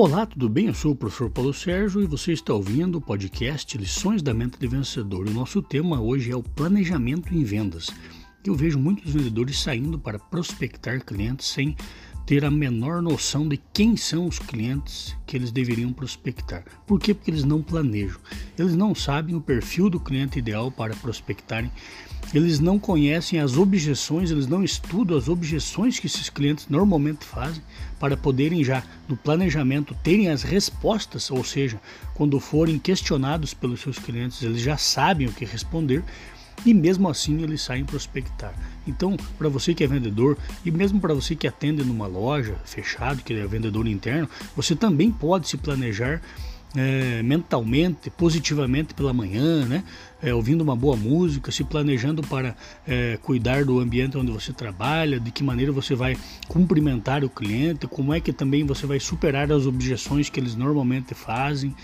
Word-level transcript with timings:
Olá, 0.00 0.24
tudo 0.24 0.48
bem? 0.48 0.68
Eu 0.68 0.74
sou 0.74 0.92
o 0.92 0.94
professor 0.94 1.28
Paulo 1.28 1.52
Sérgio 1.52 2.00
e 2.00 2.06
você 2.06 2.32
está 2.32 2.54
ouvindo 2.54 2.98
o 2.98 3.00
podcast 3.00 3.76
Lições 3.76 4.22
da 4.22 4.32
Mente 4.32 4.56
de 4.56 4.68
Vencedor. 4.68 5.26
O 5.26 5.32
nosso 5.32 5.60
tema 5.60 6.00
hoje 6.00 6.30
é 6.30 6.36
o 6.36 6.40
planejamento 6.40 7.34
em 7.34 7.42
vendas. 7.42 7.90
Eu 8.46 8.54
vejo 8.54 8.78
muitos 8.78 9.12
vendedores 9.12 9.58
saindo 9.60 9.98
para 9.98 10.16
prospectar 10.16 11.04
clientes 11.04 11.48
sem 11.48 11.74
ter 12.28 12.44
a 12.44 12.50
menor 12.50 13.00
noção 13.00 13.48
de 13.48 13.58
quem 13.72 13.96
são 13.96 14.26
os 14.26 14.38
clientes 14.38 15.16
que 15.26 15.34
eles 15.34 15.50
deveriam 15.50 15.94
prospectar. 15.94 16.62
Por 16.86 17.00
quê? 17.00 17.14
Porque 17.14 17.30
eles 17.30 17.42
não 17.42 17.62
planejam. 17.62 18.20
Eles 18.58 18.76
não 18.76 18.94
sabem 18.94 19.34
o 19.34 19.40
perfil 19.40 19.88
do 19.88 19.98
cliente 19.98 20.38
ideal 20.38 20.70
para 20.70 20.94
prospectarem. 20.96 21.72
Eles 22.34 22.60
não 22.60 22.78
conhecem 22.78 23.40
as 23.40 23.56
objeções, 23.56 24.30
eles 24.30 24.46
não 24.46 24.62
estudam 24.62 25.16
as 25.16 25.26
objeções 25.26 25.98
que 25.98 26.06
esses 26.06 26.28
clientes 26.28 26.66
normalmente 26.68 27.24
fazem 27.24 27.62
para 27.98 28.14
poderem 28.14 28.62
já 28.62 28.84
no 29.08 29.16
planejamento 29.16 29.96
terem 30.02 30.28
as 30.28 30.42
respostas, 30.42 31.30
ou 31.30 31.42
seja, 31.42 31.80
quando 32.12 32.38
forem 32.38 32.78
questionados 32.78 33.54
pelos 33.54 33.80
seus 33.80 33.98
clientes, 33.98 34.42
eles 34.42 34.60
já 34.60 34.76
sabem 34.76 35.28
o 35.28 35.32
que 35.32 35.46
responder 35.46 36.04
e 36.64 36.74
mesmo 36.74 37.08
assim 37.08 37.42
eles 37.42 37.62
saem 37.62 37.84
prospectar. 37.84 38.54
Então, 38.86 39.16
para 39.36 39.48
você 39.48 39.74
que 39.74 39.84
é 39.84 39.86
vendedor 39.86 40.36
e 40.64 40.70
mesmo 40.70 41.00
para 41.00 41.14
você 41.14 41.34
que 41.36 41.46
atende 41.46 41.84
numa 41.84 42.06
loja 42.06 42.56
fechado, 42.64 43.22
que 43.22 43.32
é 43.32 43.46
vendedor 43.46 43.86
interno, 43.86 44.28
você 44.56 44.74
também 44.74 45.10
pode 45.10 45.48
se 45.48 45.56
planejar 45.56 46.22
é, 46.76 47.22
mentalmente, 47.22 48.10
positivamente 48.10 48.92
pela 48.92 49.12
manhã, 49.12 49.64
né? 49.66 49.84
É, 50.20 50.34
ouvindo 50.34 50.62
uma 50.62 50.74
boa 50.74 50.96
música, 50.96 51.52
se 51.52 51.62
planejando 51.62 52.22
para 52.22 52.56
é, 52.86 53.16
cuidar 53.22 53.64
do 53.64 53.78
ambiente 53.78 54.18
onde 54.18 54.32
você 54.32 54.52
trabalha, 54.52 55.20
de 55.20 55.30
que 55.30 55.44
maneira 55.44 55.70
você 55.70 55.94
vai 55.94 56.16
cumprimentar 56.48 57.24
o 57.24 57.30
cliente, 57.30 57.86
como 57.86 58.12
é 58.12 58.20
que 58.20 58.32
também 58.32 58.64
você 58.64 58.86
vai 58.86 58.98
superar 58.98 59.50
as 59.52 59.64
objeções 59.64 60.28
que 60.28 60.40
eles 60.40 60.56
normalmente 60.56 61.14
fazem. 61.14 61.74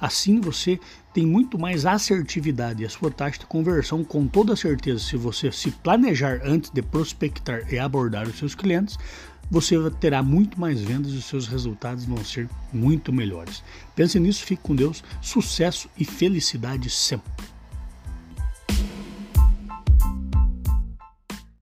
Assim 0.00 0.40
você 0.40 0.78
tem 1.14 1.24
muito 1.24 1.56
mais 1.56 1.86
assertividade 1.86 2.82
e 2.82 2.86
a 2.86 2.90
sua 2.90 3.10
taxa 3.10 3.38
de 3.38 3.46
conversão, 3.46 4.02
com 4.02 4.26
toda 4.26 4.56
certeza, 4.56 4.98
se 4.98 5.16
você 5.16 5.52
se 5.52 5.70
planejar 5.70 6.40
antes 6.44 6.70
de 6.70 6.82
prospectar 6.82 7.72
e 7.72 7.78
abordar 7.78 8.26
os 8.26 8.36
seus 8.36 8.54
clientes, 8.54 8.98
você 9.50 9.76
terá 10.00 10.22
muito 10.22 10.58
mais 10.60 10.80
vendas 10.80 11.12
e 11.12 11.16
os 11.16 11.24
seus 11.24 11.46
resultados 11.46 12.04
vão 12.04 12.24
ser 12.24 12.48
muito 12.72 13.12
melhores. 13.12 13.62
Pense 13.94 14.18
nisso, 14.18 14.44
fique 14.44 14.62
com 14.62 14.74
Deus, 14.74 15.02
sucesso 15.20 15.88
e 15.98 16.04
felicidade 16.04 16.90
sempre. 16.90 17.43